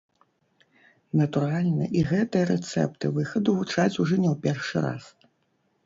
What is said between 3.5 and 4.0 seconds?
гучаць